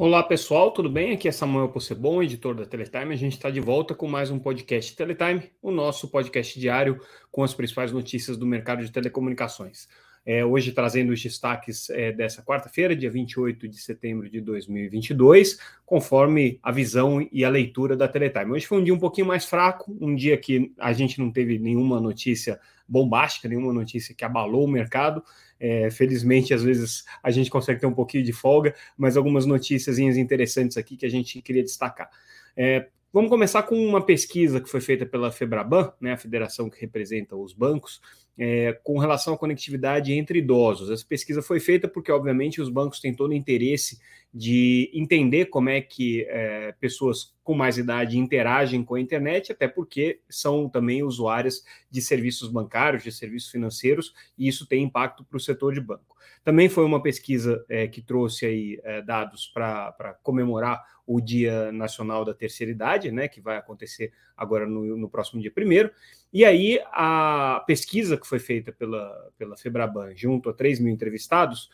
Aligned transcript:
Olá 0.00 0.22
pessoal, 0.22 0.70
tudo 0.70 0.88
bem? 0.88 1.12
Aqui 1.12 1.26
é 1.26 1.32
Samuel 1.32 1.70
Possebon, 1.70 2.22
editor 2.22 2.54
da 2.54 2.64
Teletime. 2.64 3.14
A 3.14 3.16
gente 3.16 3.32
está 3.32 3.50
de 3.50 3.58
volta 3.58 3.96
com 3.96 4.06
mais 4.06 4.30
um 4.30 4.38
podcast 4.38 4.94
Teletime, 4.94 5.50
o 5.60 5.72
nosso 5.72 6.08
podcast 6.08 6.60
diário 6.60 7.00
com 7.32 7.42
as 7.42 7.52
principais 7.52 7.90
notícias 7.90 8.36
do 8.36 8.46
mercado 8.46 8.84
de 8.84 8.92
telecomunicações. 8.92 9.88
É, 10.24 10.44
hoje 10.44 10.70
trazendo 10.70 11.12
os 11.12 11.20
destaques 11.20 11.90
é, 11.90 12.12
dessa 12.12 12.44
quarta-feira, 12.44 12.94
dia 12.94 13.10
28 13.10 13.66
de 13.66 13.76
setembro 13.76 14.30
de 14.30 14.40
2022, 14.40 15.58
conforme 15.84 16.60
a 16.62 16.70
visão 16.70 17.26
e 17.32 17.44
a 17.44 17.50
leitura 17.50 17.96
da 17.96 18.06
Teletime. 18.06 18.52
Hoje 18.52 18.68
foi 18.68 18.78
um 18.78 18.84
dia 18.84 18.94
um 18.94 19.00
pouquinho 19.00 19.26
mais 19.26 19.46
fraco, 19.46 19.96
um 20.00 20.14
dia 20.14 20.36
que 20.36 20.72
a 20.78 20.92
gente 20.92 21.18
não 21.18 21.32
teve 21.32 21.58
nenhuma 21.58 22.00
notícia 22.00 22.60
bombástica, 22.86 23.48
nenhuma 23.48 23.72
notícia 23.72 24.14
que 24.14 24.24
abalou 24.24 24.64
o 24.64 24.70
mercado. 24.70 25.24
É, 25.60 25.90
felizmente, 25.90 26.54
às 26.54 26.62
vezes 26.62 27.04
a 27.22 27.30
gente 27.30 27.50
consegue 27.50 27.80
ter 27.80 27.86
um 27.86 27.94
pouquinho 27.94 28.24
de 28.24 28.32
folga, 28.32 28.74
mas 28.96 29.16
algumas 29.16 29.44
notícias 29.44 29.98
interessantes 29.98 30.76
aqui 30.76 30.96
que 30.96 31.06
a 31.06 31.10
gente 31.10 31.42
queria 31.42 31.62
destacar. 31.62 32.08
É, 32.56 32.88
vamos 33.12 33.30
começar 33.30 33.62
com 33.64 33.76
uma 33.76 34.04
pesquisa 34.04 34.60
que 34.60 34.68
foi 34.68 34.80
feita 34.80 35.04
pela 35.04 35.32
Febraban, 35.32 35.92
né, 36.00 36.12
a 36.12 36.16
federação 36.16 36.70
que 36.70 36.80
representa 36.80 37.36
os 37.36 37.52
bancos, 37.52 38.00
é, 38.38 38.72
com 38.84 38.98
relação 38.98 39.34
à 39.34 39.38
conectividade 39.38 40.12
entre 40.12 40.38
idosos. 40.38 40.90
Essa 40.90 41.04
pesquisa 41.04 41.42
foi 41.42 41.58
feita 41.58 41.88
porque, 41.88 42.12
obviamente, 42.12 42.60
os 42.60 42.68
bancos 42.68 43.00
têm 43.00 43.12
todo 43.12 43.30
o 43.30 43.34
interesse 43.34 43.98
de 44.32 44.90
entender 44.94 45.46
como 45.46 45.70
é 45.70 45.80
que 45.80 46.24
é, 46.28 46.72
pessoas 46.78 47.34
com 47.42 47.54
mais 47.54 47.78
idade 47.78 48.18
interagem 48.18 48.84
com 48.84 48.94
a 48.94 49.00
internet, 49.00 49.50
até 49.50 49.66
porque 49.66 50.20
são 50.28 50.68
também 50.68 51.02
usuárias 51.02 51.64
de 51.90 52.00
serviços 52.00 52.48
bancários, 52.50 53.02
de 53.02 53.10
serviços 53.10 53.50
financeiros, 53.50 54.12
e 54.36 54.46
isso 54.46 54.66
tem 54.66 54.84
impacto 54.84 55.24
para 55.24 55.36
o 55.36 55.40
setor 55.40 55.72
de 55.72 55.80
banco. 55.80 56.16
Também 56.44 56.68
foi 56.68 56.84
uma 56.84 57.02
pesquisa 57.02 57.64
é, 57.68 57.88
que 57.88 58.02
trouxe 58.02 58.46
aí 58.46 58.80
é, 58.84 59.02
dados 59.02 59.46
para 59.46 60.18
comemorar 60.22 60.84
o 61.08 61.22
Dia 61.22 61.72
Nacional 61.72 62.22
da 62.22 62.34
Terceira 62.34 62.70
Idade, 62.70 63.10
né, 63.10 63.28
que 63.28 63.40
vai 63.40 63.56
acontecer 63.56 64.12
agora 64.36 64.66
no, 64.66 64.94
no 64.94 65.08
próximo 65.08 65.40
dia 65.40 65.50
primeiro. 65.50 65.90
E 66.30 66.44
aí 66.44 66.78
a 66.92 67.64
pesquisa 67.66 68.18
que 68.18 68.26
foi 68.26 68.38
feita 68.38 68.70
pela, 68.70 69.32
pela 69.38 69.56
Febraban 69.56 70.14
junto 70.14 70.50
a 70.50 70.52
3 70.52 70.80
mil 70.80 70.92
entrevistados, 70.92 71.70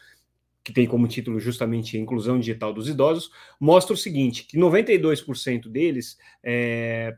que 0.63 0.73
tem 0.73 0.87
como 0.87 1.09
título 1.09 1.41
justamente 1.41 1.99
inclusão 1.99 2.39
digital 2.39 2.73
dos 2.73 2.89
idosos, 2.89 3.29
mostra 3.59 3.93
o 3.93 3.97
seguinte: 3.97 4.45
que 4.45 4.57
92% 4.57 5.69
deles 5.69 6.17
é, 6.41 7.17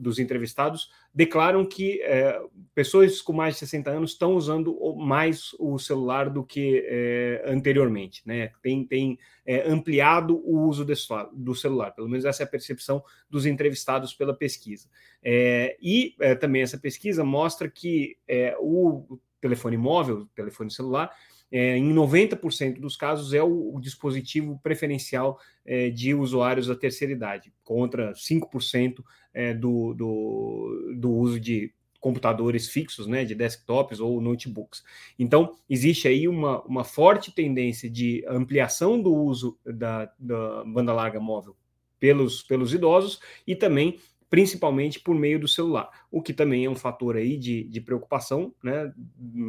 dos 0.00 0.18
entrevistados 0.18 0.90
declaram 1.12 1.64
que 1.66 2.00
é, 2.02 2.40
pessoas 2.74 3.20
com 3.20 3.32
mais 3.32 3.54
de 3.54 3.60
60 3.60 3.90
anos 3.90 4.12
estão 4.12 4.34
usando 4.34 4.76
mais 4.96 5.50
o 5.58 5.78
celular 5.78 6.30
do 6.30 6.44
que 6.44 6.84
é, 6.86 7.44
anteriormente, 7.46 8.22
né? 8.24 8.52
Tem, 8.62 8.84
tem 8.84 9.18
é, 9.44 9.68
ampliado 9.68 10.36
o 10.44 10.60
uso 10.60 10.86
do 11.32 11.54
celular, 11.54 11.90
pelo 11.92 12.08
menos 12.08 12.24
essa 12.24 12.42
é 12.42 12.44
a 12.44 12.48
percepção 12.48 13.02
dos 13.28 13.46
entrevistados 13.46 14.14
pela 14.14 14.34
pesquisa. 14.34 14.88
É, 15.22 15.76
e 15.82 16.14
é, 16.20 16.34
também 16.34 16.62
essa 16.62 16.78
pesquisa 16.78 17.24
mostra 17.24 17.68
que 17.68 18.16
é, 18.26 18.56
o 18.60 19.18
telefone 19.40 19.76
móvel, 19.76 20.18
o 20.18 20.26
telefone 20.26 20.70
celular, 20.70 21.10
é, 21.50 21.76
em 21.76 21.94
90% 21.94 22.78
dos 22.78 22.96
casos, 22.96 23.32
é 23.32 23.42
o, 23.42 23.74
o 23.74 23.80
dispositivo 23.80 24.60
preferencial 24.62 25.40
é, 25.64 25.88
de 25.88 26.14
usuários 26.14 26.66
da 26.66 26.74
terceira 26.74 27.12
idade, 27.12 27.52
contra 27.64 28.12
5% 28.12 29.02
é, 29.38 29.54
do, 29.54 29.94
do, 29.94 30.94
do 30.96 31.12
uso 31.12 31.38
de 31.38 31.72
computadores 32.00 32.68
fixos, 32.68 33.06
né, 33.06 33.24
de 33.24 33.36
desktops 33.36 34.00
ou 34.00 34.20
notebooks. 34.20 34.82
Então, 35.16 35.54
existe 35.70 36.08
aí 36.08 36.26
uma, 36.26 36.60
uma 36.62 36.82
forte 36.82 37.30
tendência 37.30 37.88
de 37.88 38.24
ampliação 38.26 39.00
do 39.00 39.14
uso 39.14 39.56
da, 39.64 40.12
da 40.18 40.64
banda 40.64 40.92
larga 40.92 41.20
móvel 41.20 41.56
pelos, 42.00 42.42
pelos 42.42 42.74
idosos 42.74 43.20
e 43.46 43.54
também 43.54 44.00
principalmente 44.28 44.98
por 44.98 45.14
meio 45.14 45.38
do 45.38 45.48
celular, 45.48 45.88
o 46.10 46.20
que 46.20 46.34
também 46.34 46.64
é 46.64 46.70
um 46.70 46.76
fator 46.76 47.16
aí 47.16 47.38
de, 47.38 47.62
de 47.64 47.80
preocupação, 47.80 48.52
né, 48.62 48.92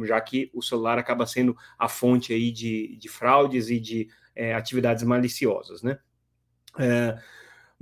já 0.06 0.20
que 0.20 0.50
o 0.54 0.62
celular 0.62 0.98
acaba 0.98 1.26
sendo 1.26 1.54
a 1.76 1.88
fonte 1.88 2.32
aí 2.32 2.50
de, 2.52 2.96
de 2.96 3.08
fraudes 3.08 3.68
e 3.68 3.78
de 3.80 4.08
é, 4.36 4.54
atividades 4.54 5.02
maliciosas, 5.02 5.82
né. 5.82 5.98
É, 6.78 7.18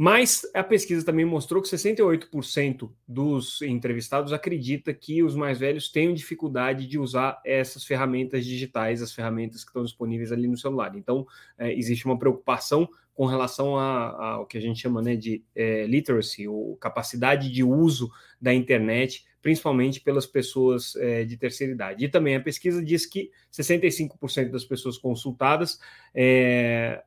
mas 0.01 0.43
a 0.55 0.63
pesquisa 0.63 1.05
também 1.05 1.25
mostrou 1.25 1.61
que 1.61 1.69
68% 1.69 2.89
dos 3.07 3.61
entrevistados 3.63 4.33
acredita 4.33 4.95
que 4.95 5.25
os 5.25 5.35
mais 5.35 5.59
velhos 5.59 5.91
tenham 5.91 6.15
dificuldade 6.15 6.87
de 6.87 7.01
usar 7.01 7.43
essas 7.45 7.85
ferramentas 7.85 8.47
digitais, 8.47 9.03
as 9.03 9.13
ferramentas 9.13 9.65
que 9.65 9.71
estão 9.71 9.83
disponíveis 9.83 10.31
ali 10.31 10.47
no 10.47 10.57
celular. 10.57 10.95
Então, 10.95 11.27
é, 11.59 11.77
existe 11.77 12.07
uma 12.07 12.17
preocupação 12.17 12.89
com 13.13 13.27
relação 13.27 13.77
ao 13.77 14.47
que 14.47 14.57
a 14.57 14.61
gente 14.61 14.81
chama 14.81 15.03
né, 15.03 15.17
de 15.17 15.43
é, 15.53 15.85
literacy, 15.85 16.47
ou 16.47 16.77
capacidade 16.77 17.51
de 17.51 17.65
uso 17.65 18.09
da 18.41 18.55
internet, 18.55 19.27
principalmente 19.43 20.01
pelas 20.01 20.27
pessoas 20.27 20.95
é, 20.95 21.25
de 21.25 21.37
terceira 21.37 21.73
idade. 21.73 22.05
E 22.05 22.09
também 22.09 22.37
a 22.37 22.41
pesquisa 22.41 22.81
diz 22.81 23.05
que 23.05 23.33
65% 23.53 24.53
das 24.53 24.65
pessoas 24.65 24.97
consultadas 24.97 25.81
é, 26.15 27.03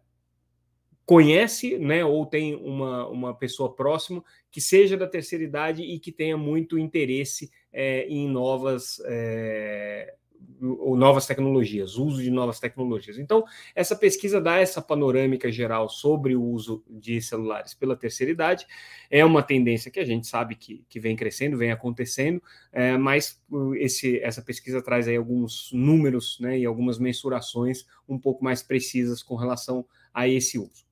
conhece, 1.11 1.77
né, 1.77 2.05
ou 2.05 2.25
tem 2.25 2.55
uma, 2.55 3.05
uma 3.09 3.33
pessoa 3.35 3.75
próxima 3.75 4.23
que 4.49 4.61
seja 4.61 4.95
da 4.95 5.05
terceira 5.05 5.43
idade 5.43 5.83
e 5.83 5.99
que 5.99 6.09
tenha 6.09 6.37
muito 6.37 6.79
interesse 6.79 7.51
é, 7.69 8.07
em 8.07 8.29
novas 8.29 9.01
é, 9.05 10.15
ou 10.61 10.95
novas 10.95 11.27
tecnologias, 11.27 11.97
uso 11.97 12.23
de 12.23 12.31
novas 12.31 12.61
tecnologias. 12.61 13.19
Então, 13.19 13.43
essa 13.75 13.93
pesquisa 13.93 14.39
dá 14.39 14.59
essa 14.59 14.81
panorâmica 14.81 15.51
geral 15.51 15.89
sobre 15.89 16.33
o 16.33 16.41
uso 16.41 16.81
de 16.89 17.21
celulares 17.21 17.73
pela 17.73 17.97
terceira 17.97 18.31
idade. 18.31 18.65
É 19.09 19.25
uma 19.25 19.43
tendência 19.43 19.91
que 19.91 19.99
a 19.99 20.05
gente 20.05 20.25
sabe 20.27 20.55
que, 20.55 20.85
que 20.87 20.97
vem 20.97 21.17
crescendo, 21.17 21.57
vem 21.57 21.73
acontecendo, 21.73 22.41
é, 22.71 22.97
mas 22.97 23.37
uh, 23.51 23.75
esse, 23.75 24.17
essa 24.21 24.41
pesquisa 24.41 24.81
traz 24.81 25.09
aí 25.09 25.17
alguns 25.17 25.71
números 25.73 26.39
né, 26.39 26.57
e 26.57 26.65
algumas 26.65 26.97
mensurações 26.97 27.85
um 28.07 28.17
pouco 28.17 28.41
mais 28.41 28.63
precisas 28.63 29.21
com 29.21 29.35
relação 29.35 29.85
a 30.13 30.25
esse 30.25 30.57
uso. 30.57 30.89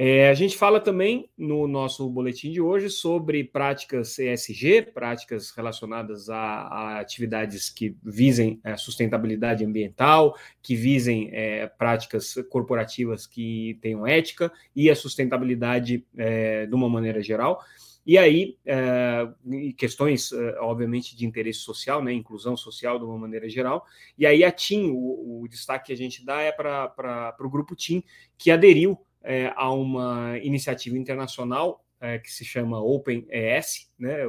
É, 0.00 0.28
a 0.28 0.34
gente 0.34 0.56
fala 0.56 0.78
também 0.78 1.28
no 1.36 1.66
nosso 1.66 2.08
boletim 2.08 2.52
de 2.52 2.60
hoje 2.60 2.88
sobre 2.88 3.42
práticas 3.42 4.16
ESG, 4.16 4.92
práticas 4.94 5.50
relacionadas 5.50 6.30
a, 6.30 6.36
a 6.38 7.00
atividades 7.00 7.68
que 7.68 7.96
visem 8.00 8.60
a 8.62 8.70
é, 8.70 8.76
sustentabilidade 8.76 9.64
ambiental, 9.64 10.38
que 10.62 10.76
visem 10.76 11.30
é, 11.32 11.66
práticas 11.66 12.34
corporativas 12.48 13.26
que 13.26 13.76
tenham 13.82 14.06
ética 14.06 14.52
e 14.74 14.88
a 14.88 14.94
sustentabilidade 14.94 16.06
é, 16.16 16.64
de 16.64 16.74
uma 16.76 16.88
maneira 16.88 17.20
geral. 17.20 17.60
E 18.06 18.16
aí, 18.16 18.56
é, 18.64 19.28
questões, 19.76 20.30
é, 20.30 20.60
obviamente, 20.60 21.16
de 21.16 21.26
interesse 21.26 21.58
social, 21.58 22.04
né, 22.04 22.12
inclusão 22.12 22.56
social 22.56 23.00
de 23.00 23.04
uma 23.04 23.18
maneira 23.18 23.48
geral. 23.50 23.84
E 24.16 24.24
aí, 24.24 24.44
a 24.44 24.52
TIM, 24.52 24.92
o, 24.92 25.42
o 25.42 25.48
destaque 25.48 25.88
que 25.88 25.92
a 25.92 25.96
gente 25.96 26.24
dá 26.24 26.40
é 26.40 26.52
para 26.52 27.34
o 27.40 27.50
grupo 27.50 27.74
TIM, 27.74 28.04
que 28.38 28.52
aderiu 28.52 28.96
é, 29.28 29.52
a 29.54 29.70
uma 29.70 30.38
iniciativa 30.38 30.96
internacional 30.96 31.84
é, 32.00 32.18
que 32.18 32.32
se 32.32 32.46
chama 32.46 32.80
OpenES, 32.80 33.92
né, 33.98 34.20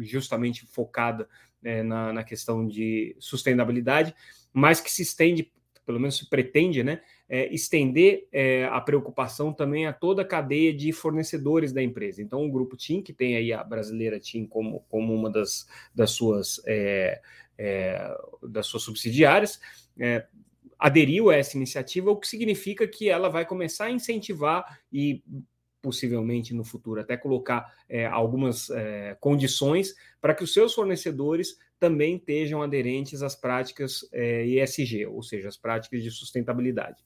justamente 0.00 0.64
focada 0.64 1.28
é, 1.62 1.82
na, 1.82 2.10
na, 2.10 2.24
questão 2.24 2.66
de 2.66 3.14
sustentabilidade, 3.18 4.14
mas 4.54 4.80
que 4.80 4.90
se 4.90 5.02
estende, 5.02 5.52
pelo 5.84 6.00
menos 6.00 6.16
se 6.16 6.30
pretende, 6.30 6.82
né, 6.82 7.02
é, 7.28 7.52
estender 7.52 8.28
é, 8.32 8.64
a 8.64 8.80
preocupação 8.80 9.52
também 9.52 9.86
a 9.86 9.92
toda 9.92 10.22
a 10.22 10.26
cadeia 10.26 10.72
de 10.72 10.90
fornecedores 10.90 11.70
da 11.70 11.82
empresa. 11.82 12.22
Então, 12.22 12.42
o 12.42 12.50
grupo 12.50 12.78
TIM, 12.78 13.02
que 13.02 13.12
tem 13.12 13.36
aí 13.36 13.52
a 13.52 13.62
brasileira 13.62 14.18
TIM 14.18 14.46
como, 14.46 14.80
como 14.88 15.12
uma 15.12 15.28
das, 15.28 15.68
das, 15.94 16.12
suas, 16.12 16.62
é, 16.66 17.20
das 18.42 18.66
suas 18.66 18.84
subsidiárias, 18.84 19.60
aderiu 20.78 21.30
a 21.30 21.36
essa 21.36 21.56
iniciativa, 21.56 22.10
o 22.10 22.16
que 22.16 22.28
significa 22.28 22.86
que 22.86 23.08
ela 23.08 23.28
vai 23.28 23.46
começar 23.46 23.86
a 23.86 23.90
incentivar 23.90 24.80
e 24.92 25.22
possivelmente 25.80 26.52
no 26.52 26.64
futuro 26.64 27.00
até 27.00 27.16
colocar 27.16 27.72
é, 27.88 28.06
algumas 28.06 28.70
é, 28.70 29.16
condições 29.20 29.94
para 30.20 30.34
que 30.34 30.42
os 30.42 30.52
seus 30.52 30.74
fornecedores 30.74 31.56
também 31.78 32.16
estejam 32.16 32.62
aderentes 32.62 33.22
às 33.22 33.36
práticas 33.36 34.00
é, 34.12 34.44
ESG, 34.46 35.06
ou 35.06 35.22
seja, 35.22 35.48
as 35.48 35.56
práticas 35.56 36.02
de 36.02 36.10
sustentabilidade. 36.10 37.04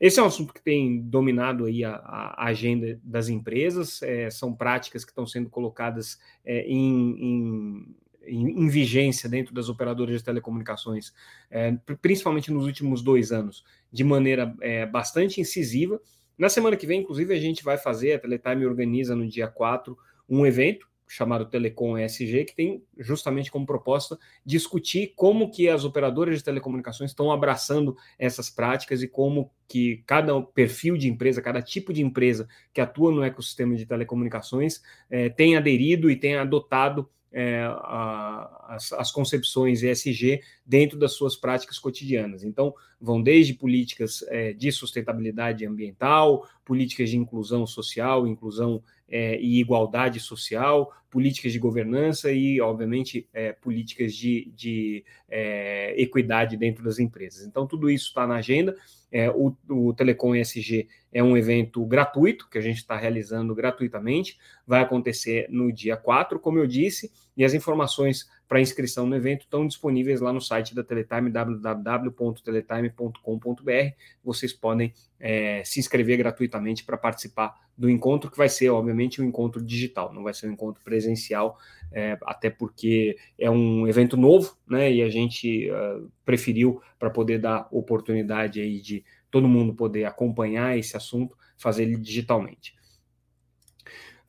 Esse 0.00 0.20
é 0.20 0.22
um 0.22 0.26
assunto 0.26 0.54
que 0.54 0.62
tem 0.62 1.00
dominado 1.00 1.64
aí 1.64 1.84
a, 1.84 1.94
a 1.94 2.46
agenda 2.46 2.98
das 3.02 3.28
empresas, 3.28 4.00
é, 4.02 4.30
são 4.30 4.54
práticas 4.54 5.04
que 5.04 5.10
estão 5.10 5.26
sendo 5.26 5.50
colocadas 5.50 6.18
é, 6.44 6.62
em, 6.66 7.16
em 7.20 7.96
em, 8.26 8.64
em, 8.64 8.68
vigência 8.68 9.28
dentro 9.28 9.54
das 9.54 9.68
operadoras 9.68 10.16
de 10.16 10.24
telecomunicações, 10.24 11.12
é, 11.50 11.72
principalmente 12.00 12.50
nos 12.50 12.64
últimos 12.64 13.02
dois 13.02 13.32
anos, 13.32 13.64
de 13.92 14.04
maneira 14.04 14.54
é, 14.60 14.86
bastante 14.86 15.40
incisiva. 15.40 16.00
Na 16.36 16.48
semana 16.48 16.76
que 16.76 16.86
vem, 16.86 17.00
inclusive, 17.00 17.34
a 17.34 17.40
gente 17.40 17.64
vai 17.64 17.78
fazer, 17.78 18.12
a 18.12 18.18
Teletime 18.18 18.66
organiza 18.66 19.16
no 19.16 19.26
dia 19.26 19.48
4 19.48 19.96
um 20.28 20.46
evento 20.46 20.88
chamado 21.08 21.46
Telecom 21.46 21.96
ESG, 21.96 22.44
que 22.44 22.54
tem 22.54 22.84
justamente 22.98 23.50
como 23.50 23.64
proposta 23.64 24.18
discutir 24.44 25.14
como 25.16 25.50
que 25.50 25.68
as 25.68 25.84
operadoras 25.84 26.36
de 26.36 26.44
telecomunicações 26.44 27.10
estão 27.10 27.32
abraçando 27.32 27.96
essas 28.18 28.50
práticas 28.50 29.02
e 29.02 29.08
como 29.08 29.50
que 29.66 30.02
cada 30.06 30.40
perfil 30.40 30.96
de 30.96 31.08
empresa, 31.08 31.42
cada 31.42 31.62
tipo 31.62 31.92
de 31.92 32.02
empresa 32.02 32.46
que 32.72 32.80
atua 32.80 33.10
no 33.10 33.24
ecossistema 33.24 33.74
de 33.74 33.86
telecomunicações 33.86 34.82
é, 35.10 35.28
tem 35.30 35.56
aderido 35.56 36.10
e 36.10 36.16
tem 36.16 36.36
adotado 36.36 37.08
é, 37.32 37.62
a, 37.62 38.66
as, 38.68 38.92
as, 38.92 39.10
concepções 39.10 39.82
ESG 39.82 40.40
dentro 40.64 40.98
das 40.98 41.12
suas 41.12 41.36
práticas 41.36 41.78
cotidianas. 41.78 42.42
Então, 42.42 42.74
vão 43.00 43.22
desde 43.22 43.54
políticas 43.54 44.24
é, 44.28 44.52
de 44.52 44.72
sustentabilidade 44.72 45.66
ambiental, 45.66 46.48
políticas 46.64 47.10
de 47.10 47.16
inclusão 47.16 47.66
social, 47.66 48.26
inclusão 48.26 48.82
é, 49.08 49.40
e 49.40 49.60
igualdade 49.60 50.20
social, 50.20 50.92
políticas 51.10 51.52
de 51.52 51.58
governança 51.58 52.30
e, 52.30 52.60
obviamente, 52.60 53.26
é, 53.32 53.52
políticas 53.52 54.14
de, 54.14 54.52
de 54.54 55.04
é, 55.28 55.94
equidade 56.00 56.56
dentro 56.56 56.84
das 56.84 56.98
empresas. 56.98 57.46
Então, 57.46 57.66
tudo 57.66 57.90
isso 57.90 58.08
está 58.08 58.26
na 58.26 58.36
agenda. 58.36 58.76
É, 59.10 59.30
o, 59.30 59.56
o 59.68 59.92
Telecom 59.94 60.34
ESG 60.34 60.88
é 61.12 61.22
um 61.22 61.36
evento 61.36 61.84
gratuito, 61.86 62.48
que 62.48 62.58
a 62.58 62.60
gente 62.60 62.76
está 62.76 62.96
realizando 62.96 63.54
gratuitamente, 63.54 64.38
vai 64.66 64.82
acontecer 64.82 65.46
no 65.50 65.72
dia 65.72 65.96
4, 65.96 66.38
como 66.38 66.58
eu 66.58 66.66
disse, 66.66 67.10
e 67.36 67.44
as 67.44 67.54
informações 67.54 68.28
para 68.48 68.60
inscrição 68.60 69.06
no 69.06 69.14
evento 69.14 69.42
estão 69.42 69.64
disponíveis 69.66 70.22
lá 70.22 70.32
no 70.32 70.40
site 70.40 70.74
da 70.74 70.82
Teletime, 70.82 71.30
www.teletime.com.br. 71.30 73.94
Vocês 74.24 74.54
podem 74.54 74.94
é, 75.20 75.62
se 75.64 75.78
inscrever 75.78 76.16
gratuitamente 76.16 76.82
para 76.82 76.96
participar 76.96 77.54
do 77.76 77.90
encontro, 77.90 78.30
que 78.30 78.38
vai 78.38 78.48
ser, 78.48 78.70
obviamente, 78.70 79.20
um 79.20 79.24
encontro 79.24 79.62
digital, 79.62 80.12
não 80.12 80.24
vai 80.24 80.34
ser 80.34 80.48
um 80.48 80.52
encontro 80.52 80.82
presencial, 80.82 81.58
é, 81.92 82.18
até 82.22 82.50
porque 82.50 83.16
é 83.38 83.48
um 83.50 83.86
evento 83.86 84.16
novo, 84.16 84.56
né? 84.66 84.90
E 84.90 85.02
a 85.02 85.10
gente 85.10 85.70
uh, 85.70 86.10
preferiu, 86.24 86.82
para 86.98 87.10
poder 87.10 87.38
dar 87.38 87.68
oportunidade 87.70 88.60
aí 88.60 88.80
de 88.80 89.04
todo 89.30 89.46
mundo 89.46 89.74
poder 89.74 90.06
acompanhar 90.06 90.76
esse 90.76 90.96
assunto, 90.96 91.36
fazer 91.56 91.82
ele 91.82 91.96
digitalmente. 91.96 92.77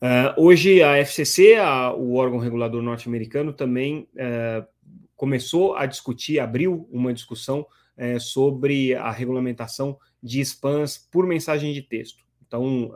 Uh, 0.02 0.42
hoje 0.42 0.82
a 0.82 0.96
FCC, 0.96 1.56
a, 1.56 1.92
o 1.92 2.14
órgão 2.14 2.38
regulador 2.38 2.80
norte-americano, 2.80 3.52
também 3.52 4.08
uh, 4.14 4.66
começou 5.14 5.76
a 5.76 5.84
discutir, 5.84 6.40
abriu 6.40 6.88
uma 6.90 7.12
discussão 7.12 7.66
uh, 7.98 8.18
sobre 8.18 8.94
a 8.94 9.10
regulamentação 9.10 9.98
de 10.22 10.40
spams 10.40 10.96
por 11.10 11.26
mensagem 11.26 11.72
de 11.74 11.82
texto. 11.82 12.24
Então, 12.46 12.92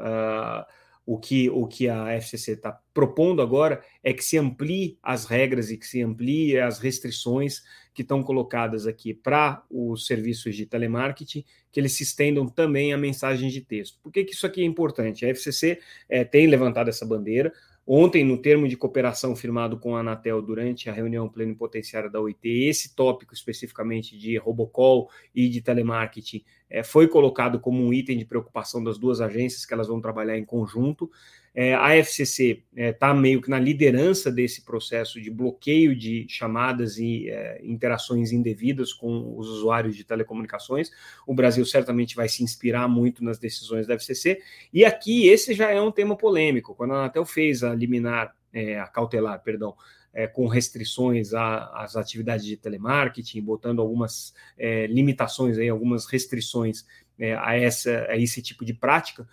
o 1.07 1.19
que, 1.19 1.51
o 1.51 1.67
que 1.67 1.89
a 1.89 2.13
FCC 2.15 2.53
está 2.53 2.79
propondo 2.93 3.43
agora 3.43 3.83
é 4.03 4.13
que 4.13 4.25
se 4.25 4.39
amplie 4.39 4.99
as 5.03 5.27
regras 5.27 5.71
e 5.71 5.77
que 5.77 5.87
se 5.87 6.03
amplie 6.03 6.59
as 6.59 6.79
restrições 6.79 7.63
que 7.93 8.03
estão 8.03 8.23
colocadas 8.23 8.87
aqui 8.87 9.13
para 9.13 9.63
os 9.71 10.07
serviços 10.07 10.57
de 10.57 10.67
telemarketing, 10.67 11.45
que 11.71 11.79
eles 11.79 11.93
se 11.93 12.03
estendam 12.03 12.49
também 12.49 12.93
a 12.93 12.99
mensagens 12.99 13.53
de 13.53 13.61
texto. 13.61 13.99
Por 14.03 14.11
que, 14.11 14.25
que 14.25 14.33
isso 14.33 14.47
aqui 14.47 14.63
é 14.63 14.65
importante? 14.65 15.25
A 15.25 15.29
FCC 15.29 15.79
é, 16.09 16.25
tem 16.25 16.47
levantado 16.47 16.89
essa 16.89 17.07
bandeira. 17.07 17.53
Ontem, 17.87 18.25
no 18.25 18.39
termo 18.39 18.67
de 18.67 18.79
cooperação 18.79 19.37
firmado 19.37 19.79
com 19.79 19.95
a 19.95 20.01
Anatel 20.01 20.41
durante 20.41 20.89
a 20.89 20.93
reunião 20.93 21.29
plenipotenciária 21.29 22.09
da 22.09 22.19
OIT, 22.19 22.49
esse 22.49 22.97
tópico 22.97 23.35
especificamente 23.35 24.17
de 24.17 24.39
robocall 24.39 25.11
e 25.35 25.51
de 25.51 25.61
telemarketing 25.61 26.43
é, 26.71 26.83
foi 26.83 27.07
colocado 27.07 27.61
como 27.61 27.83
um 27.83 27.93
item 27.93 28.19
de 28.19 28.25
preocupação 28.25 28.83
das 28.83 28.99
duas 28.99 29.21
agências, 29.21 29.65
que 29.65 29.73
elas 29.73 29.89
vão 29.89 30.01
trabalhar 30.01 30.37
em 30.37 30.45
conjunto. 30.45 31.11
É, 31.55 31.73
a 31.73 31.97
FCC 31.97 32.65
está 32.75 33.11
é, 33.11 33.15
meio 33.15 33.41
que 33.41 33.49
na 33.49 33.61
liderança 33.61 34.31
desse 34.31 34.65
processo 34.65 35.21
de 35.21 35.31
bloqueio 35.31 35.95
de 35.95 36.27
chamadas 36.29 36.99
e 36.99 37.31
é, 37.31 37.61
interações 37.63 38.33
indevidas 38.33 38.93
com 38.93 39.39
os 39.39 39.49
usuários 39.49 39.95
de 39.95 40.03
telecomunicações. 40.03 40.91
O 41.25 41.33
Brasil 41.33 41.65
certamente 41.65 42.17
vai 42.17 42.29
se 42.29 42.43
inspirar 42.43 42.89
muito 42.89 43.23
nas 43.23 43.39
decisões 43.39 43.87
da 43.87 43.95
FCC. 43.95 44.41
E 44.73 44.85
aqui 44.85 45.29
esse 45.29 45.55
já 45.55 45.71
é 45.71 45.81
um 45.81 45.93
tema 45.93 46.17
polêmico. 46.17 46.75
Quando 46.75 46.95
a 46.95 46.99
Anatel 46.99 47.25
fez 47.25 47.63
a 47.63 47.73
liminar, 47.73 48.35
é, 48.53 48.81
a 48.81 48.89
cautelar, 48.89 49.41
perdão, 49.41 49.77
é, 50.15 50.27
com 50.27 50.47
restrições 50.47 51.35
às 51.35 51.97
atividades 51.97 52.47
de 52.47 52.57
telemarketing, 52.57 53.43
botando 53.43 53.81
algumas 53.81 54.33
é, 54.57 54.87
limitações, 54.87 55.59
aí, 55.59 55.69
algumas 55.69 56.07
restrições 56.07 56.87
é, 57.19 57.35
a, 57.35 57.55
essa, 57.57 58.07
a 58.09 58.17
esse 58.17 58.41
tipo 58.41 58.65
de 58.65 58.73
prática, 58.73 59.29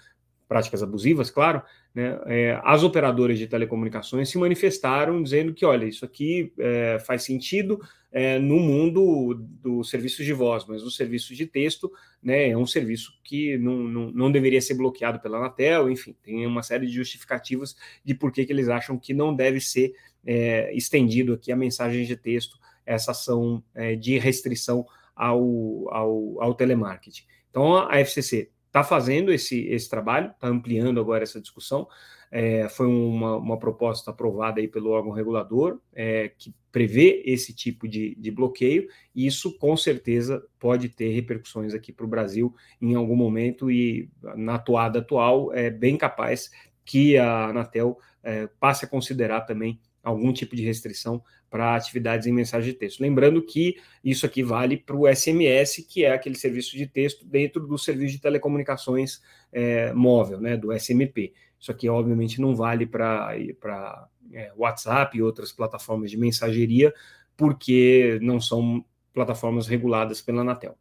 práticas 0.52 0.84
abusivas, 0.84 1.32
claro, 1.32 1.62
né, 1.96 2.20
é, 2.26 2.60
as 2.66 2.84
operadoras 2.84 3.40
de 3.40 3.48
telecomunicações 3.48 4.28
se 4.28 4.38
manifestaram 4.38 5.24
dizendo 5.24 5.54
que, 5.54 5.66
olha, 5.66 5.86
isso 5.86 6.04
aqui 6.04 6.52
é, 6.60 7.00
faz 7.00 7.24
sentido 7.24 7.80
é, 8.12 8.38
no 8.38 8.60
mundo 8.60 9.34
dos 9.34 9.90
serviços 9.90 10.26
de 10.26 10.34
voz, 10.34 10.66
mas 10.68 10.84
o 10.84 10.92
serviço 10.92 11.34
de 11.34 11.46
texto 11.46 11.90
né, 12.22 12.50
é 12.50 12.58
um 12.58 12.66
serviço 12.66 13.18
que 13.24 13.58
não, 13.60 13.78
não, 13.78 14.12
não, 14.12 14.30
deveria 14.30 14.62
ser 14.62 14.74
bloqueado 14.74 15.22
pela 15.22 15.38
Anatel, 15.38 15.90
enfim, 15.90 16.14
tem 16.22 16.46
uma 16.46 16.64
série 16.64 16.86
de 16.86 16.92
justificativas 16.92 17.74
de 18.04 18.14
por 18.14 18.30
que, 18.30 18.46
que 18.46 18.52
eles 18.52 18.68
acham 18.68 19.00
que 19.00 19.14
não 19.14 19.34
deve 19.34 19.62
ser 19.62 19.94
é, 20.26 20.76
estendido 20.76 21.32
aqui 21.32 21.50
a 21.50 21.56
mensagem 21.56 22.04
de 22.04 22.18
texto, 22.18 22.60
essa 22.86 23.12
ação 23.12 23.64
é, 23.74 23.96
de 23.96 24.20
restrição 24.20 24.86
ao, 25.16 25.88
ao, 25.94 26.42
ao 26.42 26.54
telemarketing. 26.54 27.24
Então, 27.50 27.74
a 27.74 27.98
FCC 28.02 28.50
está 28.72 28.86
fazendo 28.86 29.34
esse, 29.34 29.68
esse 29.68 29.90
trabalho, 29.90 30.32
está 30.32 30.48
ampliando 30.48 31.00
agora 31.00 31.24
essa 31.24 31.42
discussão. 31.42 31.88
É, 32.32 32.70
foi 32.70 32.88
uma, 32.88 33.36
uma, 33.36 33.60
proposta 33.60 34.12
aprovada 34.12 34.62
aí 34.62 34.68
pelo 34.68 34.92
órgão 34.92 35.12
regulador 35.12 35.82
é, 35.94 36.30
que 36.30 36.56
prevê 36.72 37.22
esse 37.26 37.54
tipo 37.54 37.90
de, 37.90 38.16
de, 38.16 38.32
bloqueio, 38.32 38.88
e 39.14 39.28
isso 39.28 39.58
com 39.58 39.76
certeza 39.76 40.42
pode 40.58 40.88
ter 40.88 41.10
repercussões 41.10 41.74
aqui 41.74 41.92
para 41.92 42.06
o 42.06 42.10
Brasil 42.10 42.56
em 42.82 42.96
algum 42.96 43.18
momento, 43.18 43.70
e 43.70 44.10
na 44.38 44.56
atuada 44.56 45.00
atual 45.00 45.54
é 45.54 45.70
bem 45.70 45.98
capaz 45.98 46.50
que 46.86 47.18
a 47.18 47.50
Anatel 47.50 48.00
é, 48.24 48.48
passe 48.62 48.86
a 48.86 48.88
considerar 48.88 49.42
também 49.42 49.78
algum 50.04 50.34
tipo 50.34 50.56
de 50.56 50.64
restrição 50.64 51.22
para 51.50 51.76
atividades 51.76 52.26
em 52.28 52.32
mensagem 52.32 52.72
de 52.72 52.80
texto. 52.80 53.02
Lembrando 53.02 53.42
que 53.42 53.76
isso 54.04 54.26
aqui 54.26 54.42
vale 54.42 54.78
para 54.78 54.96
o 54.96 55.08
SMS, 55.08 55.86
que 55.88 56.06
é 56.06 56.14
aquele 56.14 56.36
serviço 56.36 56.78
de 56.78 56.88
texto 56.88 57.26
dentro 57.26 57.68
do 57.68 57.78
serviço 57.78 58.16
de 58.16 58.22
telecomunicações 58.22 59.22
é, 59.52 59.92
móvel, 59.94 60.40
né, 60.40 60.56
do 60.56 60.72
SMP. 60.72 61.34
Isso 61.60 61.72
aqui, 61.72 61.90
obviamente, 61.90 62.42
não 62.42 62.56
vale 62.56 62.86
para 62.86 64.08
é, 64.34 64.52
WhatsApp 64.56 65.18
e 65.18 65.22
outras 65.22 65.52
plataformas 65.52 66.10
de 66.10 66.18
mensageria, 66.18 66.94
porque 67.36 68.18
não 68.22 68.40
são 68.40 68.84
plataformas 69.14 69.68
reguladas 69.68 70.22
pela 70.22 70.42
Anatel. 70.42 70.78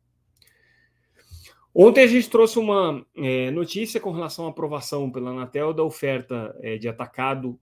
Ontem 1.75 2.02
a 2.02 2.06
gente 2.06 2.28
trouxe 2.28 2.59
uma 2.59 3.04
é, 3.16 3.50
notícia 3.50 4.00
com 4.00 4.11
relação 4.11 4.47
à 4.47 4.50
aprovação 4.50 5.11
pela 5.11 5.30
Anatel 5.30 5.73
da 5.73 5.85
oferta 5.85 6.56
é, 6.61 6.76
de 6.76 6.88
atacado 6.88 7.59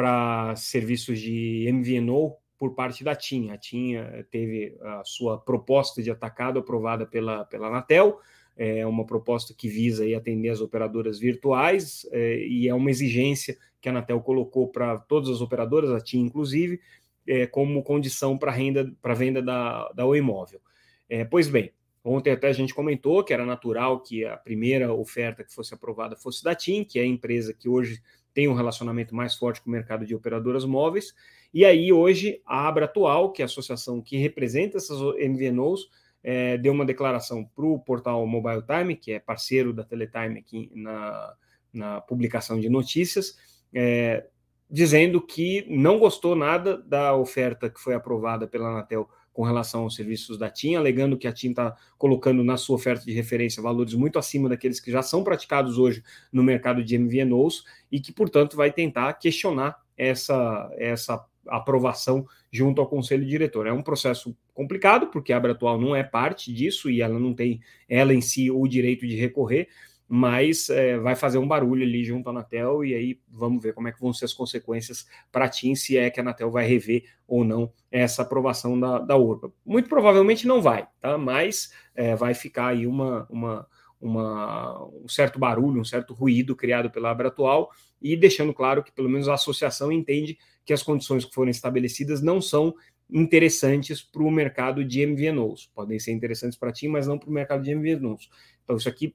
para 0.00 0.56
serviços 0.56 1.20
de 1.20 1.70
MVNO 1.70 2.34
por 2.58 2.74
parte 2.74 3.04
da 3.04 3.14
TIM. 3.14 3.50
A 3.50 3.58
TIM 3.58 3.96
eh, 3.96 4.24
teve 4.30 4.74
a 4.80 5.02
sua 5.04 5.36
proposta 5.36 6.02
de 6.02 6.10
atacado 6.10 6.58
aprovada 6.58 7.04
pela, 7.04 7.44
pela 7.44 7.66
Anatel, 7.66 8.18
é 8.56 8.86
uma 8.86 9.04
proposta 9.04 9.52
que 9.52 9.68
visa 9.68 10.04
aí, 10.04 10.14
atender 10.14 10.48
as 10.48 10.62
operadoras 10.62 11.18
virtuais 11.18 12.08
é, 12.12 12.38
e 12.46 12.66
é 12.66 12.74
uma 12.74 12.90
exigência 12.90 13.58
que 13.78 13.90
a 13.90 13.92
Anatel 13.92 14.22
colocou 14.22 14.68
para 14.68 14.98
todas 15.00 15.28
as 15.28 15.42
operadoras, 15.42 15.90
a 15.90 16.00
TIM 16.00 16.20
inclusive, 16.20 16.80
é, 17.26 17.46
como 17.46 17.82
condição 17.82 18.38
para 18.38 18.50
renda 18.50 18.90
para 19.02 19.12
venda 19.12 19.42
da, 19.42 19.86
da 19.92 20.06
Oi 20.06 20.22
Móvel. 20.22 20.62
É, 21.10 21.26
pois 21.26 21.46
bem, 21.46 21.72
ontem 22.02 22.32
até 22.32 22.48
a 22.48 22.52
gente 22.52 22.72
comentou 22.72 23.22
que 23.22 23.34
era 23.34 23.44
natural 23.44 24.00
que 24.00 24.24
a 24.24 24.38
primeira 24.38 24.94
oferta 24.94 25.44
que 25.44 25.52
fosse 25.52 25.74
aprovada 25.74 26.16
fosse 26.16 26.42
da 26.42 26.54
TIM, 26.54 26.84
que 26.84 26.98
é 26.98 27.02
a 27.02 27.06
empresa 27.06 27.52
que 27.52 27.68
hoje 27.68 28.00
tem 28.32 28.48
um 28.48 28.54
relacionamento 28.54 29.14
mais 29.14 29.34
forte 29.34 29.60
com 29.60 29.68
o 29.68 29.72
mercado 29.72 30.06
de 30.06 30.14
operadoras 30.14 30.64
móveis. 30.64 31.14
E 31.52 31.64
aí, 31.64 31.92
hoje, 31.92 32.40
a 32.46 32.68
Abra 32.68 32.84
Atual, 32.84 33.32
que 33.32 33.42
é 33.42 33.44
a 33.44 33.46
associação 33.46 34.00
que 34.00 34.16
representa 34.16 34.76
essas 34.76 34.98
MVNOs, 35.00 35.88
é, 36.22 36.58
deu 36.58 36.72
uma 36.72 36.84
declaração 36.84 37.44
para 37.44 37.64
o 37.64 37.78
portal 37.78 38.26
Mobile 38.26 38.62
Time, 38.62 38.94
que 38.94 39.12
é 39.12 39.18
parceiro 39.18 39.72
da 39.72 39.84
Teletime 39.84 40.38
aqui 40.38 40.70
na, 40.74 41.34
na 41.72 42.00
publicação 42.00 42.60
de 42.60 42.68
notícias, 42.68 43.36
é, 43.74 44.26
dizendo 44.70 45.20
que 45.20 45.66
não 45.68 45.98
gostou 45.98 46.36
nada 46.36 46.76
da 46.76 47.14
oferta 47.14 47.68
que 47.68 47.80
foi 47.80 47.94
aprovada 47.94 48.46
pela 48.46 48.68
Anatel 48.68 49.08
com 49.32 49.42
relação 49.42 49.82
aos 49.82 49.94
serviços 49.94 50.36
da 50.36 50.50
TIM, 50.50 50.74
alegando 50.74 51.16
que 51.16 51.26
a 51.26 51.32
TIM 51.32 51.50
está 51.50 51.76
colocando 51.96 52.42
na 52.42 52.56
sua 52.56 52.76
oferta 52.76 53.04
de 53.04 53.12
referência 53.12 53.62
valores 53.62 53.94
muito 53.94 54.18
acima 54.18 54.48
daqueles 54.48 54.80
que 54.80 54.90
já 54.90 55.02
são 55.02 55.22
praticados 55.22 55.78
hoje 55.78 56.02
no 56.32 56.42
mercado 56.42 56.84
de 56.84 56.98
MVNOs 56.98 57.64
e 57.90 58.00
que, 58.00 58.12
portanto, 58.12 58.56
vai 58.56 58.72
tentar 58.72 59.12
questionar 59.14 59.80
essa, 59.96 60.70
essa 60.76 61.24
aprovação 61.46 62.26
junto 62.52 62.80
ao 62.80 62.88
conselho 62.88 63.24
diretor. 63.24 63.66
É 63.66 63.72
um 63.72 63.82
processo 63.82 64.36
complicado, 64.54 65.08
porque 65.08 65.32
a 65.32 65.36
Abra 65.36 65.52
Atual 65.52 65.80
não 65.80 65.94
é 65.94 66.02
parte 66.02 66.52
disso 66.52 66.90
e 66.90 67.00
ela 67.00 67.18
não 67.18 67.32
tem, 67.32 67.60
ela 67.88 68.12
em 68.12 68.20
si, 68.20 68.50
o 68.50 68.66
direito 68.66 69.06
de 69.06 69.16
recorrer, 69.16 69.68
mas 70.12 70.68
é, 70.70 70.98
vai 70.98 71.14
fazer 71.14 71.38
um 71.38 71.46
barulho 71.46 71.84
ali 71.84 72.04
junto 72.04 72.26
à 72.26 72.32
Anatel 72.32 72.84
e 72.84 72.96
aí 72.96 73.20
vamos 73.28 73.62
ver 73.62 73.72
como 73.72 73.86
é 73.86 73.92
que 73.92 74.00
vão 74.00 74.12
ser 74.12 74.24
as 74.24 74.32
consequências 74.32 75.06
para 75.30 75.44
a 75.44 75.48
TIM, 75.48 75.76
se 75.76 75.96
é 75.96 76.10
que 76.10 76.18
a 76.18 76.22
Anatel 76.24 76.50
vai 76.50 76.66
rever 76.66 77.04
ou 77.28 77.44
não 77.44 77.72
essa 77.92 78.22
aprovação 78.22 78.78
da, 78.78 78.98
da 78.98 79.16
URBA. 79.16 79.52
Muito 79.64 79.88
provavelmente 79.88 80.48
não 80.48 80.60
vai, 80.60 80.88
tá? 81.00 81.16
mas 81.16 81.72
é, 81.94 82.16
vai 82.16 82.34
ficar 82.34 82.66
aí 82.66 82.88
uma, 82.88 83.24
uma, 83.30 83.68
uma, 84.00 84.84
um 85.00 85.06
certo 85.06 85.38
barulho, 85.38 85.80
um 85.80 85.84
certo 85.84 86.12
ruído 86.12 86.56
criado 86.56 86.90
pela 86.90 87.12
Abra 87.12 87.28
atual 87.28 87.70
e 88.02 88.16
deixando 88.16 88.52
claro 88.52 88.82
que 88.82 88.90
pelo 88.90 89.08
menos 89.08 89.28
a 89.28 89.34
associação 89.34 89.92
entende 89.92 90.36
que 90.64 90.72
as 90.72 90.82
condições 90.82 91.24
que 91.24 91.32
foram 91.32 91.52
estabelecidas 91.52 92.20
não 92.20 92.40
são 92.40 92.74
interessantes 93.08 94.02
para 94.02 94.24
o 94.24 94.30
mercado 94.30 94.84
de 94.84 95.06
MVNOs. 95.06 95.70
Podem 95.72 96.00
ser 96.00 96.10
interessantes 96.10 96.58
para 96.58 96.72
ti, 96.72 96.88
mas 96.88 97.06
não 97.06 97.16
para 97.16 97.30
o 97.30 97.32
mercado 97.32 97.62
de 97.62 97.72
MVNOs. 97.72 98.28
Então 98.64 98.76
isso 98.76 98.88
aqui 98.88 99.14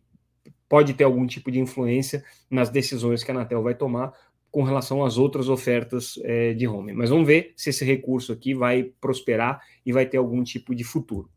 pode 0.67 0.93
ter 0.93 1.03
algum 1.03 1.25
tipo 1.27 1.51
de 1.51 1.60
influência 1.60 2.24
nas 2.50 2.69
decisões 2.69 3.24
que 3.24 3.31
a 3.31 3.34
Anatel 3.34 3.62
vai 3.62 3.75
tomar 3.75 4.13
com 4.51 4.63
relação 4.63 5.03
às 5.03 5.17
outras 5.17 5.50
ofertas 5.50 6.19
é, 6.24 6.53
de 6.53 6.67
home. 6.67 6.93
Mas 6.93 7.10
vamos 7.10 7.27
ver 7.27 7.53
se 7.57 7.69
esse 7.69 7.84
recurso 7.84 8.31
aqui 8.31 8.53
vai 8.53 8.84
prosperar 9.01 9.62
e 9.86 9.91
vai 9.91 10.05
ter 10.05 10.17
algum 10.17 10.43
tipo 10.43 10.74
de 10.74 10.84
futuro. 10.84 11.29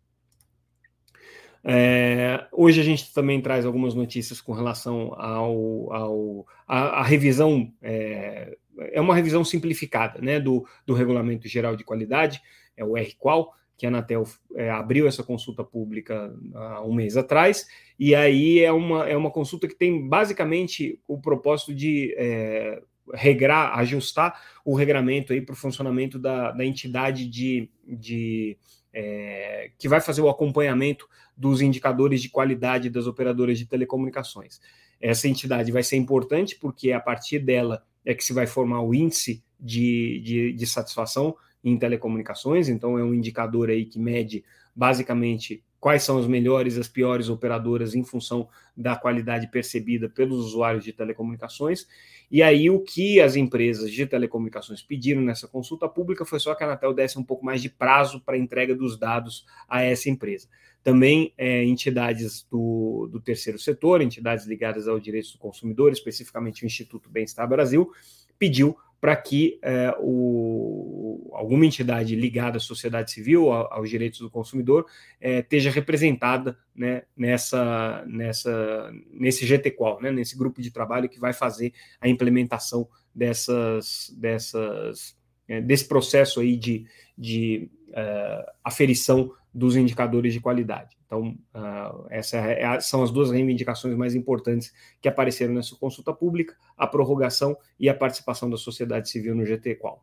É, 1.64 2.46
hoje 2.52 2.80
a 2.80 2.84
gente 2.84 3.12
também 3.12 3.40
traz 3.40 3.66
algumas 3.66 3.94
notícias 3.94 4.40
com 4.40 4.52
relação 4.52 5.12
ao, 5.20 5.92
ao 5.92 6.46
a, 6.66 7.00
a 7.00 7.02
revisão 7.02 7.72
é, 7.82 8.56
é, 8.78 9.00
uma 9.00 9.14
revisão 9.14 9.44
simplificada 9.44 10.20
né, 10.20 10.38
do, 10.38 10.66
do 10.86 10.94
Regulamento 10.94 11.48
Geral 11.48 11.76
de 11.76 11.84
Qualidade, 11.84 12.40
é 12.76 12.84
o 12.84 12.96
RQual, 12.96 13.52
que 13.78 13.86
a 13.86 13.88
Anatel 13.88 14.24
é, 14.56 14.68
abriu 14.70 15.06
essa 15.06 15.22
consulta 15.22 15.62
pública 15.62 16.34
há 16.52 16.82
um 16.82 16.92
mês 16.92 17.16
atrás, 17.16 17.66
e 17.98 18.12
aí 18.12 18.58
é 18.58 18.72
uma, 18.72 19.08
é 19.08 19.16
uma 19.16 19.30
consulta 19.30 19.68
que 19.68 19.74
tem 19.74 20.06
basicamente 20.06 21.00
o 21.06 21.18
propósito 21.18 21.72
de 21.72 22.12
é, 22.18 22.82
regrar, 23.14 23.78
ajustar 23.78 24.42
o 24.64 24.74
regramento 24.74 25.32
para 25.42 25.52
o 25.52 25.56
funcionamento 25.56 26.18
da, 26.18 26.50
da 26.50 26.64
entidade 26.64 27.26
de, 27.26 27.70
de 27.86 28.58
é, 28.92 29.70
que 29.78 29.88
vai 29.88 30.00
fazer 30.00 30.22
o 30.22 30.28
acompanhamento 30.28 31.08
dos 31.36 31.60
indicadores 31.60 32.20
de 32.20 32.28
qualidade 32.28 32.90
das 32.90 33.06
operadoras 33.06 33.58
de 33.58 33.66
telecomunicações. 33.66 34.60
Essa 35.00 35.28
entidade 35.28 35.70
vai 35.70 35.84
ser 35.84 35.96
importante 35.96 36.56
porque 36.56 36.90
é 36.90 36.94
a 36.94 37.00
partir 37.00 37.38
dela 37.38 37.84
é 38.04 38.12
que 38.12 38.24
se 38.24 38.32
vai 38.32 38.46
formar 38.46 38.82
o 38.82 38.92
índice 38.92 39.44
de, 39.60 40.20
de, 40.24 40.52
de 40.52 40.66
satisfação 40.66 41.36
em 41.62 41.78
telecomunicações, 41.78 42.68
então 42.68 42.98
é 42.98 43.02
um 43.02 43.14
indicador 43.14 43.68
aí 43.70 43.84
que 43.84 43.98
mede 43.98 44.44
basicamente 44.74 45.62
quais 45.80 46.02
são 46.02 46.18
as 46.18 46.26
melhores 46.26 46.76
e 46.76 46.80
as 46.80 46.88
piores 46.88 47.28
operadoras 47.28 47.94
em 47.94 48.04
função 48.04 48.48
da 48.76 48.96
qualidade 48.96 49.48
percebida 49.48 50.08
pelos 50.08 50.38
usuários 50.46 50.84
de 50.84 50.92
telecomunicações. 50.92 51.86
E 52.30 52.42
aí 52.42 52.68
o 52.68 52.80
que 52.80 53.20
as 53.20 53.36
empresas 53.36 53.90
de 53.90 54.06
telecomunicações 54.06 54.82
pediram 54.82 55.22
nessa 55.22 55.46
consulta 55.46 55.88
pública 55.88 56.24
foi 56.24 56.40
só 56.40 56.54
que 56.54 56.62
a 56.62 56.66
Anatel 56.66 56.92
desse 56.92 57.18
um 57.18 57.24
pouco 57.24 57.44
mais 57.44 57.62
de 57.62 57.68
prazo 57.68 58.20
para 58.20 58.34
a 58.34 58.38
entrega 58.38 58.74
dos 58.74 58.98
dados 58.98 59.46
a 59.68 59.82
essa 59.82 60.10
empresa. 60.10 60.48
Também 60.82 61.32
é, 61.36 61.64
entidades 61.64 62.46
do, 62.50 63.08
do 63.10 63.20
terceiro 63.20 63.58
setor, 63.58 64.00
entidades 64.00 64.46
ligadas 64.46 64.88
aos 64.88 65.02
direitos 65.02 65.32
do 65.32 65.38
consumidor, 65.38 65.92
especificamente 65.92 66.64
o 66.64 66.66
Instituto 66.66 67.10
Bem-Estar 67.10 67.48
Brasil, 67.48 67.90
pediu 68.38 68.76
para 69.00 69.14
que 69.14 69.58
é, 69.62 69.94
o, 70.00 71.30
alguma 71.32 71.64
entidade 71.64 72.16
ligada 72.16 72.56
à 72.56 72.60
sociedade 72.60 73.12
civil, 73.12 73.52
aos 73.52 73.88
direitos 73.88 74.20
do 74.20 74.30
consumidor, 74.30 74.86
é, 75.20 75.38
esteja 75.38 75.70
representada 75.70 76.58
né, 76.74 77.02
nessa, 77.16 78.04
nessa, 78.06 78.92
nesse 79.12 79.46
GTQual, 79.46 80.00
né, 80.02 80.10
nesse 80.10 80.36
grupo 80.36 80.60
de 80.60 80.70
trabalho 80.70 81.08
que 81.08 81.20
vai 81.20 81.32
fazer 81.32 81.72
a 82.00 82.08
implementação 82.08 82.88
dessas, 83.14 84.14
dessas, 84.16 85.16
é, 85.46 85.60
desse 85.60 85.86
processo 85.86 86.40
aí 86.40 86.56
de, 86.56 86.86
de 87.16 87.70
uh, 87.90 88.50
aferição 88.64 89.32
dos 89.58 89.74
indicadores 89.76 90.32
de 90.32 90.40
qualidade. 90.40 90.96
Então, 91.04 91.36
uh, 91.54 92.06
essas 92.10 92.34
é 92.34 92.80
são 92.80 93.02
as 93.02 93.10
duas 93.10 93.30
reivindicações 93.30 93.96
mais 93.96 94.14
importantes 94.14 94.72
que 95.00 95.08
apareceram 95.08 95.52
nessa 95.52 95.74
consulta 95.74 96.12
pública: 96.12 96.56
a 96.76 96.86
prorrogação 96.86 97.56
e 97.78 97.88
a 97.88 97.94
participação 97.94 98.48
da 98.48 98.56
sociedade 98.56 99.10
civil 99.10 99.34
no 99.34 99.44
GT 99.44 99.74
Qual. 99.74 100.02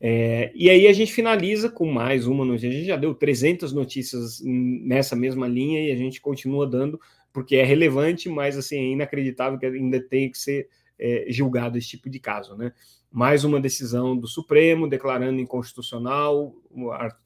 É, 0.00 0.52
e 0.54 0.70
aí 0.70 0.86
a 0.86 0.92
gente 0.92 1.12
finaliza 1.12 1.70
com 1.70 1.86
mais 1.86 2.26
uma 2.26 2.44
notícia. 2.44 2.68
A 2.68 2.72
gente 2.72 2.86
já 2.86 2.96
deu 2.96 3.14
300 3.14 3.72
notícias 3.72 4.40
nessa 4.44 5.14
mesma 5.14 5.46
linha 5.46 5.80
e 5.80 5.92
a 5.92 5.96
gente 5.96 6.20
continua 6.20 6.66
dando, 6.66 7.00
porque 7.32 7.56
é 7.56 7.64
relevante, 7.64 8.28
mas 8.28 8.56
assim, 8.56 8.76
é 8.76 8.92
inacreditável 8.92 9.58
que 9.58 9.66
ainda 9.66 10.00
tenha 10.00 10.30
que 10.30 10.38
ser 10.38 10.68
é, 10.98 11.26
julgado 11.28 11.78
esse 11.78 11.88
tipo 11.88 12.10
de 12.10 12.18
caso. 12.18 12.56
Né? 12.56 12.72
mais 13.10 13.44
uma 13.44 13.60
decisão 13.60 14.16
do 14.16 14.28
Supremo 14.28 14.88
declarando 14.88 15.40
inconstitucional 15.40 16.54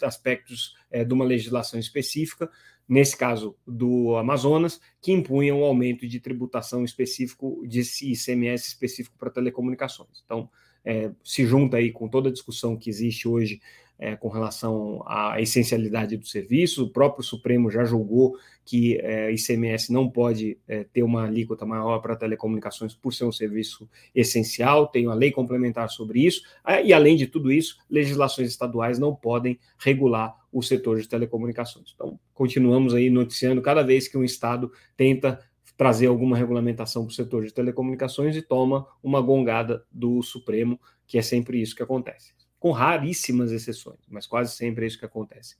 aspectos 0.00 0.74
é, 0.90 1.04
de 1.04 1.12
uma 1.12 1.24
legislação 1.24 1.78
específica, 1.78 2.50
nesse 2.88 3.16
caso 3.16 3.56
do 3.66 4.16
Amazonas, 4.16 4.80
que 5.00 5.12
impunha 5.12 5.54
um 5.54 5.64
aumento 5.64 6.06
de 6.06 6.20
tributação 6.20 6.84
específico, 6.84 7.62
de 7.66 7.80
ICMS 7.80 8.68
específico 8.68 9.16
para 9.18 9.30
telecomunicações. 9.30 10.22
Então, 10.24 10.48
é, 10.84 11.12
se 11.22 11.46
junta 11.46 11.76
aí 11.76 11.92
com 11.92 12.08
toda 12.08 12.28
a 12.28 12.32
discussão 12.32 12.76
que 12.76 12.90
existe 12.90 13.28
hoje 13.28 13.60
é, 14.02 14.16
com 14.16 14.28
relação 14.28 15.00
à 15.06 15.40
essencialidade 15.40 16.16
do 16.16 16.26
serviço. 16.26 16.86
O 16.86 16.90
próprio 16.90 17.22
Supremo 17.22 17.70
já 17.70 17.84
julgou 17.84 18.36
que 18.64 18.98
é, 19.00 19.30
ICMS 19.30 19.92
não 19.92 20.10
pode 20.10 20.58
é, 20.66 20.82
ter 20.82 21.04
uma 21.04 21.24
alíquota 21.24 21.64
maior 21.64 22.00
para 22.00 22.16
telecomunicações 22.16 22.96
por 22.96 23.14
ser 23.14 23.24
um 23.24 23.30
serviço 23.30 23.88
essencial. 24.12 24.88
Tem 24.88 25.06
uma 25.06 25.14
lei 25.14 25.30
complementar 25.30 25.88
sobre 25.88 26.26
isso. 26.26 26.42
É, 26.66 26.84
e, 26.84 26.92
além 26.92 27.16
de 27.16 27.28
tudo 27.28 27.52
isso, 27.52 27.78
legislações 27.88 28.48
estaduais 28.48 28.98
não 28.98 29.14
podem 29.14 29.56
regular 29.78 30.34
o 30.52 30.62
setor 30.62 31.00
de 31.00 31.08
telecomunicações. 31.08 31.92
Então, 31.94 32.18
continuamos 32.34 32.94
aí 32.94 33.08
noticiando 33.08 33.62
cada 33.62 33.84
vez 33.84 34.08
que 34.08 34.18
um 34.18 34.24
Estado 34.24 34.72
tenta 34.96 35.38
trazer 35.76 36.08
alguma 36.08 36.36
regulamentação 36.36 37.04
para 37.04 37.12
o 37.12 37.14
setor 37.14 37.44
de 37.44 37.54
telecomunicações 37.54 38.36
e 38.36 38.42
toma 38.42 38.84
uma 39.00 39.20
gongada 39.20 39.84
do 39.92 40.20
Supremo, 40.22 40.78
que 41.06 41.18
é 41.18 41.22
sempre 41.22 41.62
isso 41.62 41.76
que 41.76 41.84
acontece 41.84 42.41
com 42.62 42.70
raríssimas 42.70 43.50
exceções, 43.50 43.98
mas 44.08 44.24
quase 44.24 44.54
sempre 44.54 44.84
é 44.84 44.86
isso 44.86 44.96
que 44.96 45.04
acontece. 45.04 45.56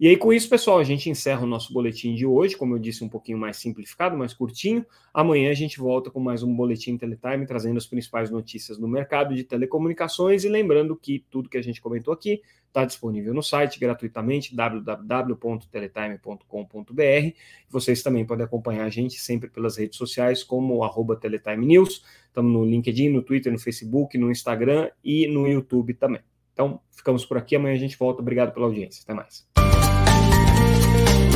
E 0.00 0.06
aí, 0.06 0.16
com 0.16 0.32
isso, 0.32 0.48
pessoal, 0.48 0.78
a 0.78 0.84
gente 0.84 1.10
encerra 1.10 1.42
o 1.42 1.46
nosso 1.46 1.72
boletim 1.72 2.14
de 2.14 2.24
hoje, 2.24 2.56
como 2.56 2.72
eu 2.72 2.78
disse, 2.78 3.02
um 3.02 3.08
pouquinho 3.08 3.36
mais 3.36 3.56
simplificado, 3.56 4.16
mais 4.16 4.32
curtinho. 4.32 4.86
Amanhã 5.12 5.50
a 5.50 5.54
gente 5.54 5.80
volta 5.80 6.08
com 6.08 6.20
mais 6.20 6.44
um 6.44 6.54
boletim 6.54 6.96
Teletime, 6.96 7.44
trazendo 7.44 7.78
as 7.78 7.86
principais 7.86 8.30
notícias 8.30 8.78
no 8.78 8.86
mercado 8.86 9.34
de 9.34 9.42
telecomunicações. 9.42 10.44
E 10.44 10.48
lembrando 10.48 10.94
que 10.94 11.24
tudo 11.28 11.48
que 11.48 11.58
a 11.58 11.62
gente 11.62 11.80
comentou 11.80 12.14
aqui 12.14 12.40
está 12.68 12.84
disponível 12.84 13.34
no 13.34 13.42
site 13.42 13.80
gratuitamente, 13.80 14.54
www.teletime.com.br. 14.54 17.32
Vocês 17.68 18.00
também 18.00 18.24
podem 18.24 18.44
acompanhar 18.44 18.84
a 18.84 18.90
gente 18.90 19.20
sempre 19.20 19.50
pelas 19.50 19.76
redes 19.76 19.98
sociais, 19.98 20.44
como 20.44 20.84
arroba 20.84 21.16
Teletime 21.16 21.66
News. 21.66 22.04
Estamos 22.28 22.52
no 22.52 22.64
LinkedIn, 22.64 23.08
no 23.08 23.20
Twitter, 23.20 23.52
no 23.52 23.58
Facebook, 23.58 24.16
no 24.16 24.30
Instagram 24.30 24.92
e 25.02 25.26
no 25.26 25.48
YouTube 25.48 25.94
também. 25.94 26.20
Então, 26.52 26.80
ficamos 26.92 27.26
por 27.26 27.36
aqui. 27.36 27.56
Amanhã 27.56 27.74
a 27.74 27.78
gente 27.78 27.98
volta. 27.98 28.22
Obrigado 28.22 28.54
pela 28.54 28.66
audiência. 28.66 29.02
Até 29.02 29.12
mais. 29.12 29.57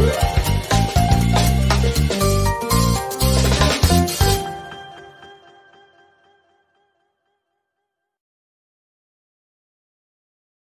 Yeah. 0.02 0.41